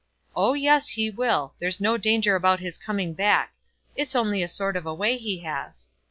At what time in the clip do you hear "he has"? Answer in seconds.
5.15-5.89